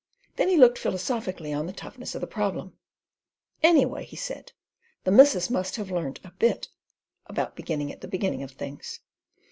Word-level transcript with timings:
Then 0.35 0.49
he 0.49 0.57
looked 0.57 0.79
philosophically 0.79 1.53
on 1.53 1.67
the 1.67 1.73
toughness 1.73 2.15
of 2.15 2.21
the 2.21 2.25
problem: 2.25 2.73
"Anyway," 3.61 4.03
he 4.03 4.15
said, 4.15 4.51
"the 5.03 5.11
missus 5.11 5.51
must 5.51 5.75
have 5.75 5.91
learnt 5.91 6.19
a 6.23 6.31
bit 6.39 6.69
about 7.27 7.55
beginning 7.55 7.91
at 7.91 8.01
the 8.01 8.07
beginning 8.07 8.41
of 8.41 8.49
things. 8.49 9.01